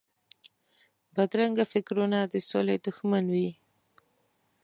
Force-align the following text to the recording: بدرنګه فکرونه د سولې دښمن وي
بدرنګه 1.15 1.65
فکرونه 1.73 2.19
د 2.31 2.35
سولې 2.49 2.75
دښمن 2.85 3.25
وي 3.33 3.51